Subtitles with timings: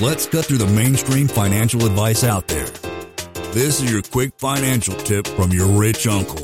[0.00, 2.66] Let's cut through the mainstream financial advice out there.
[3.52, 6.38] This is your quick financial tip from your rich uncle.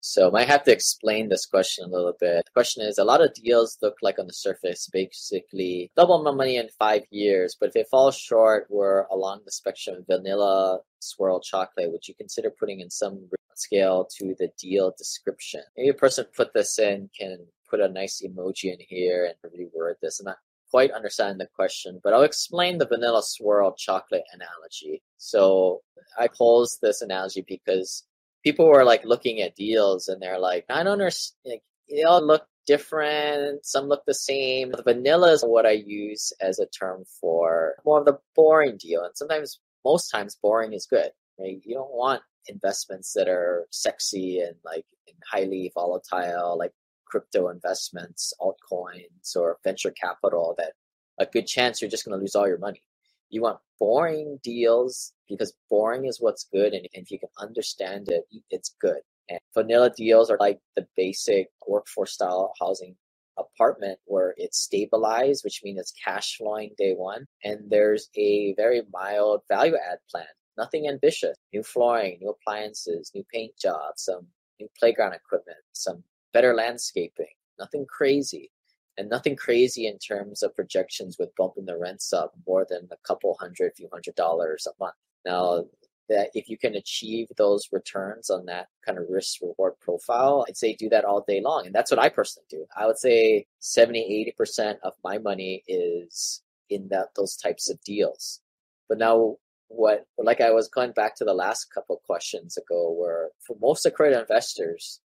[0.00, 2.44] So I might have to explain this question a little bit.
[2.44, 6.32] The question is a lot of deals look like on the surface basically double my
[6.32, 10.80] money in five years, but if it falls short, we're along the spectrum of vanilla
[10.98, 13.30] swirl chocolate, Would you consider putting in some
[13.60, 15.62] scale to the deal description.
[15.76, 19.94] Maybe a person put this in can put a nice emoji in here and reword
[20.02, 20.20] this.
[20.20, 20.38] I'm not
[20.70, 25.02] quite understand the question, but I'll explain the vanilla swirl chocolate analogy.
[25.18, 25.82] So
[26.18, 28.04] I pose this analogy because
[28.44, 31.60] people were like looking at deals and they're like, I don't understand.
[31.88, 33.66] They all look different.
[33.66, 34.70] Some look the same.
[34.70, 39.02] The vanilla is what I use as a term for more of the boring deal.
[39.02, 41.10] And sometimes, most times, boring is good.
[41.38, 41.60] Right?
[41.64, 46.72] You don't want investments that are sexy and like and highly volatile, like
[47.10, 50.54] crypto investments, altcoins, or venture capital.
[50.58, 50.72] That
[51.18, 52.82] a good chance you're just going to lose all your money.
[53.28, 56.72] You want boring deals because boring is what's good.
[56.72, 59.00] And if you can understand it, it's good.
[59.28, 62.96] And vanilla deals are like the basic workforce style housing
[63.38, 67.26] apartment where it's stabilized, which means it's cash flowing day one.
[67.44, 70.26] And there's a very mild value add plan.
[70.58, 71.36] Nothing ambitious.
[71.52, 74.26] New flooring, new appliances, new paint jobs, some
[74.58, 77.26] new playground equipment, some better landscaping.
[77.58, 78.50] Nothing crazy
[78.96, 82.96] and nothing crazy in terms of projections with bumping the rents up more than a
[83.06, 84.94] couple hundred, few hundred dollars a month.
[85.24, 85.64] Now,
[86.10, 90.56] that if you can achieve those returns on that kind of risk reward profile, I'd
[90.56, 91.66] say do that all day long.
[91.66, 92.66] And that's what I personally do.
[92.76, 98.40] I would say 70, 80% of my money is in that those types of deals.
[98.88, 99.36] But now
[99.68, 103.86] what like I was going back to the last couple questions ago where for most
[103.86, 105.00] accredited investors,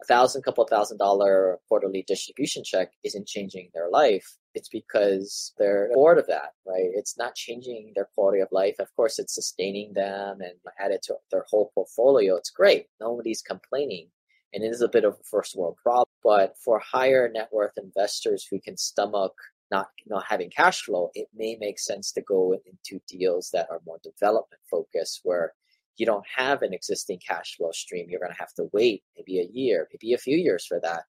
[0.00, 5.90] a thousand, couple thousand dollar quarterly distribution check isn't changing their life, it's because they're
[5.94, 6.90] bored of that, right?
[6.94, 8.76] It's not changing their quality of life.
[8.78, 12.36] Of course, it's sustaining them and added to their whole portfolio.
[12.36, 12.86] It's great.
[13.00, 14.08] Nobody's complaining.
[14.52, 16.06] And it is a bit of a first world problem.
[16.24, 19.32] But for higher net worth investors who can stomach
[19.70, 23.80] not not having cash flow, it may make sense to go into deals that are
[23.86, 25.54] more development focused, where
[25.96, 29.40] you don't have an existing cash flow stream, you're going to have to wait maybe
[29.40, 31.04] a year, maybe a few years for that.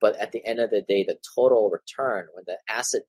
[0.00, 3.02] But at the end of the day, the total return when the asset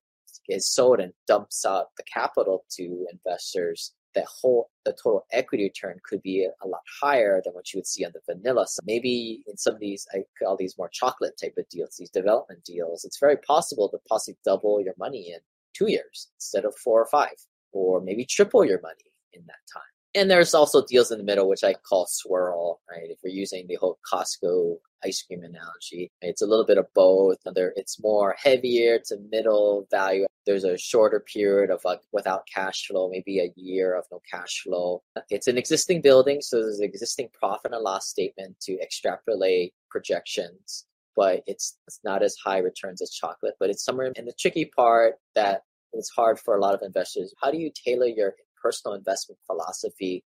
[0.48, 6.00] is sold and dumps out the capital to investors, the whole the total equity return
[6.04, 8.66] could be a, lot higher than what you would see on the vanilla.
[8.66, 12.10] So maybe in some of these, I call these more chocolate type of deals, these
[12.10, 15.38] development deals, it's very possible to possibly double your money in
[15.74, 17.36] two years instead of four or five,
[17.72, 19.82] or maybe triple your money in that time
[20.14, 23.10] and there's also deals in the middle, which I call swirl, right?
[23.10, 27.38] If we're using the whole Costco ice cream analogy, it's a little bit of both.
[27.46, 30.26] It's more heavier to middle value.
[30.46, 34.62] There's a shorter period of like without cash flow, maybe a year of no cash
[34.62, 35.02] flow.
[35.30, 40.86] It's an existing building, so there's an existing profit and loss statement to extrapolate projections.
[41.16, 43.54] But it's it's not as high returns as chocolate.
[43.60, 47.34] But it's somewhere in the tricky part that it's hard for a lot of investors.
[47.40, 50.24] How do you tailor your personal investment philosophy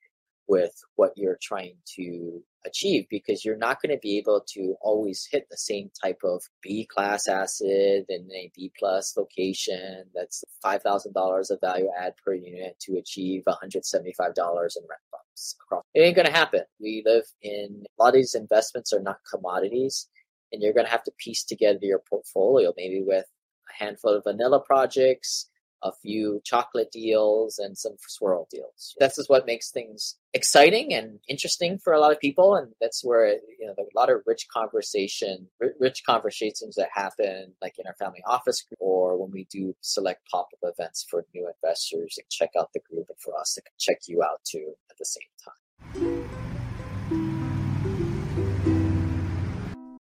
[0.47, 5.27] with what you're trying to achieve because you're not going to be able to always
[5.31, 11.51] hit the same type of B class asset in a B plus location that's $5,000
[11.51, 15.83] of value add per unit to achieve $175 in rent bumps across.
[15.93, 16.61] It ain't going to happen.
[16.79, 20.07] We live in a lot of these investments are not commodities
[20.51, 23.25] and you're going to have to piece together your portfolio maybe with
[23.69, 25.49] a handful of vanilla projects
[25.83, 28.95] a few chocolate deals and some swirl deals.
[28.99, 33.03] This is what makes things exciting and interesting for a lot of people, and that's
[33.03, 33.27] where
[33.59, 35.47] you know a lot of rich conversation,
[35.79, 40.21] rich conversations that happen, like in our family office group, or when we do select
[40.29, 42.15] pop-up events for new investors.
[42.17, 45.05] And check out the group, and for us to check you out too at the
[45.05, 45.55] same time.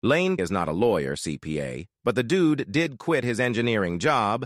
[0.04, 4.46] Lane is not a lawyer, CPA, but the dude did quit his engineering job